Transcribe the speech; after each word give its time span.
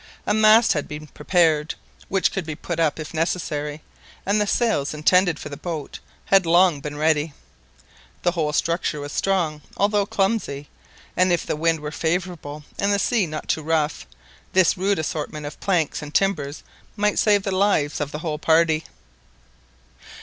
A 0.25 0.33
mast 0.33 0.73
had 0.73 0.87
been 0.87 1.05
prepared, 1.05 1.75
which 2.09 2.31
could 2.31 2.43
be 2.43 2.55
put 2.55 2.79
up 2.79 2.99
if 2.99 3.13
necessary, 3.13 3.83
and 4.25 4.41
the 4.41 4.47
sails 4.47 4.95
intended 4.95 5.37
for 5.37 5.49
the 5.49 5.55
boat 5.57 5.99
had 6.25 6.47
long 6.47 6.79
been 6.79 6.95
ready. 6.97 7.33
The 8.23 8.31
whole 8.31 8.51
structure 8.51 8.99
was 8.99 9.11
strong, 9.11 9.61
although 9.77 10.07
clumsy; 10.07 10.69
and 11.15 11.31
if 11.31 11.45
the 11.45 11.55
wind 11.55 11.81
were 11.81 11.91
favourable, 11.91 12.63
and 12.79 12.91
the 12.91 12.97
sea 12.97 13.27
not 13.27 13.47
too 13.47 13.61
rough, 13.61 14.07
this 14.53 14.75
rude 14.75 14.97
assortment 14.97 15.45
of 15.45 15.59
planks 15.59 16.01
and 16.01 16.11
timbers 16.11 16.63
might 16.95 17.19
save 17.19 17.43
the 17.43 17.51
lives 17.55 18.01
of 18.01 18.11
the 18.11 18.19
whole 18.25 18.39
party. 18.39 18.85